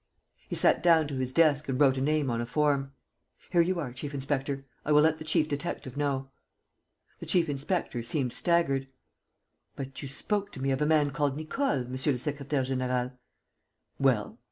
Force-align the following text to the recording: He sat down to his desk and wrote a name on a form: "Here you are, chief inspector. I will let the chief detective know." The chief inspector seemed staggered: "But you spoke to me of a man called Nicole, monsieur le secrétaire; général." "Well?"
He 0.49 0.55
sat 0.55 0.81
down 0.81 1.07
to 1.09 1.17
his 1.17 1.31
desk 1.31 1.69
and 1.69 1.79
wrote 1.79 1.95
a 1.95 2.01
name 2.01 2.31
on 2.31 2.41
a 2.41 2.47
form: 2.47 2.91
"Here 3.51 3.61
you 3.61 3.77
are, 3.79 3.93
chief 3.93 4.15
inspector. 4.15 4.65
I 4.83 4.91
will 4.91 5.03
let 5.03 5.19
the 5.19 5.23
chief 5.23 5.47
detective 5.47 5.95
know." 5.95 6.31
The 7.19 7.27
chief 7.27 7.47
inspector 7.47 8.01
seemed 8.01 8.33
staggered: 8.33 8.87
"But 9.75 10.01
you 10.01 10.07
spoke 10.07 10.51
to 10.53 10.59
me 10.59 10.71
of 10.71 10.81
a 10.81 10.87
man 10.87 11.11
called 11.11 11.37
Nicole, 11.37 11.83
monsieur 11.83 12.13
le 12.13 12.17
secrétaire; 12.17 12.65
général." 12.65 13.15
"Well?" 13.99 14.39